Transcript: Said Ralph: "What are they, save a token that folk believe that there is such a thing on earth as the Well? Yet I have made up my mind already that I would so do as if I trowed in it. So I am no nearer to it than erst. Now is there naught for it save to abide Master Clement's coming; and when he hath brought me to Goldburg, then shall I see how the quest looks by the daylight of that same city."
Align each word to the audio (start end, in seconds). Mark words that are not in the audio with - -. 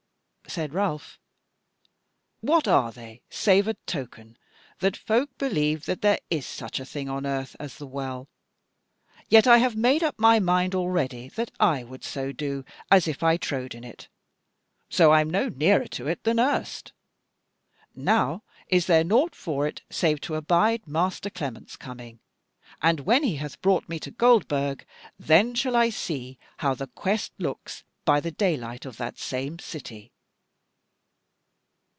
Said 0.47 0.73
Ralph: 0.73 1.17
"What 2.41 2.67
are 2.67 2.91
they, 2.91 3.21
save 3.29 3.69
a 3.69 3.75
token 3.85 4.37
that 4.79 4.97
folk 4.97 5.37
believe 5.37 5.85
that 5.85 6.01
there 6.01 6.19
is 6.29 6.45
such 6.45 6.77
a 6.81 6.85
thing 6.85 7.07
on 7.07 7.25
earth 7.25 7.55
as 7.57 7.75
the 7.77 7.87
Well? 7.87 8.27
Yet 9.29 9.47
I 9.47 9.59
have 9.59 9.77
made 9.77 10.03
up 10.03 10.19
my 10.19 10.39
mind 10.41 10.75
already 10.75 11.29
that 11.29 11.51
I 11.57 11.85
would 11.85 12.03
so 12.03 12.33
do 12.33 12.65
as 12.91 13.07
if 13.07 13.23
I 13.23 13.37
trowed 13.37 13.73
in 13.73 13.85
it. 13.85 14.09
So 14.89 15.13
I 15.13 15.21
am 15.21 15.29
no 15.29 15.47
nearer 15.47 15.87
to 15.87 16.07
it 16.09 16.25
than 16.25 16.37
erst. 16.37 16.91
Now 17.95 18.43
is 18.67 18.87
there 18.87 19.05
naught 19.05 19.33
for 19.33 19.65
it 19.67 19.83
save 19.89 20.19
to 20.21 20.35
abide 20.35 20.85
Master 20.85 21.29
Clement's 21.29 21.77
coming; 21.77 22.19
and 22.81 22.99
when 23.01 23.23
he 23.23 23.37
hath 23.37 23.61
brought 23.61 23.87
me 23.87 23.99
to 24.01 24.11
Goldburg, 24.11 24.85
then 25.17 25.55
shall 25.55 25.77
I 25.77 25.91
see 25.91 26.37
how 26.57 26.73
the 26.75 26.87
quest 26.87 27.31
looks 27.37 27.85
by 28.03 28.19
the 28.19 28.31
daylight 28.31 28.85
of 28.85 28.97
that 28.97 29.17
same 29.17 29.57
city." 29.57 30.11